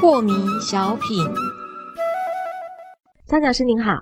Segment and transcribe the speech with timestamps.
[0.00, 1.26] 破迷小品。
[3.26, 3.98] 张讲师您好，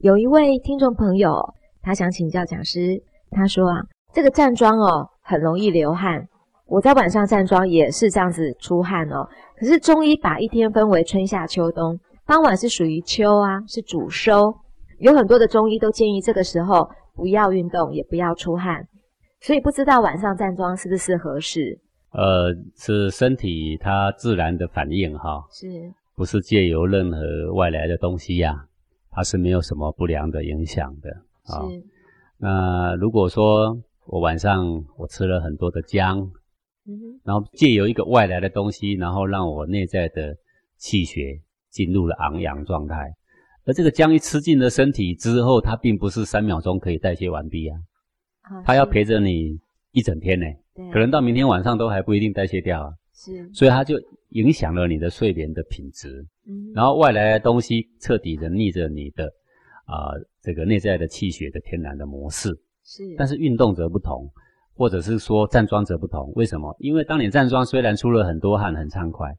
[0.00, 1.42] 有一位听众朋友，
[1.82, 3.02] 他想请教讲师，
[3.32, 3.82] 他说啊，
[4.14, 6.24] 这个站桩哦，很容易流汗。
[6.66, 9.28] 我在晚上站桩也是这样子出汗哦。
[9.58, 14.54] 可是中医把一天分为春夏秋冬，傍晚是属于秋啊，是主收。
[15.00, 18.86] 有很多的中医都建议这个时候不要运动，也不要出汗。
[19.40, 21.80] 所以不知道晚上站桩是不是合适？
[22.12, 28.66] 呃，是身体它自然的反应哈，是，不是借由任何外来的东西呀？
[29.10, 31.10] 它是没有什么不良的影响的
[31.44, 31.66] 啊。
[32.38, 36.30] 那如果说我晚上我吃了很多的姜。
[37.22, 40.34] 然后借由一个外来的东西，然后让我内在的
[40.76, 41.40] 气血
[41.70, 43.14] 进入了昂扬状态。
[43.64, 47.78] 而这个姜一吃进了身体之后，它并不是三秒钟可以代谢完毕啊，
[48.64, 49.60] 它要陪着你
[49.92, 50.46] 一整天呢，
[50.92, 52.92] 可能到明天晚上都还不一定代谢掉啊。
[53.14, 53.96] 是，所以它就
[54.30, 56.24] 影响了你的睡眠的品质。
[56.46, 59.26] 嗯，然后外来的东西彻底的逆着你的
[59.84, 62.48] 啊这个内在的气血的天然的模式。
[62.84, 64.30] 是，但是运动则不同。
[64.72, 66.74] 或者是说站桩则不同，为什么？
[66.78, 69.30] 因为当你站桩虽然出了很多汗，很畅快，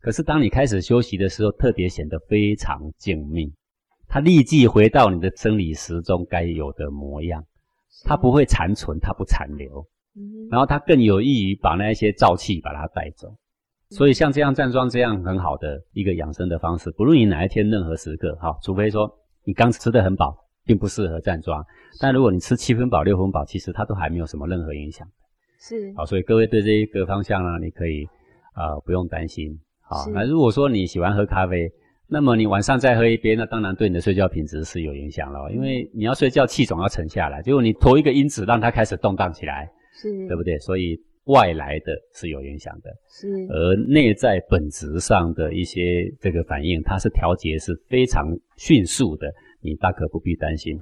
[0.00, 3.52] 可是当你开始休息的时候，特别显得非常静谧，
[4.06, 7.44] 它立即回到你的生理时钟该有的模样，
[8.04, 9.86] 它不会残存，它不残留，
[10.50, 13.34] 然后它更有益于把那些燥气把它带走。
[13.90, 19.10] 所以像这样站桩这样很好的一个养生的方式，不论你哪一天任何时刻，哈，除非说
[19.44, 20.36] 你刚吃的很饱。
[20.68, 21.64] 并不适合站桩，
[21.98, 25.08] 但如果你吃七分饱、六分饱，其实它都还没有什么任何影响。
[25.58, 28.06] 是，好，所以各位对这一个方向呢，你可以
[28.52, 29.58] 啊不用担心。
[29.80, 31.72] 好，那如果说你喜欢喝咖啡，
[32.06, 40.58] 那么你晚上再喝一杯，那当然对你的睡觉品质是有影响了，因为你要睡觉，气总要沉下来，结果你投一个因子让它开始动荡起来，是对不对？
[40.58, 49.28] 所以外来的是有影响的，是，而内在本质上的一些这个反应，它是调节是非常迅速的。
[49.60, 50.80] 你大可不必担心。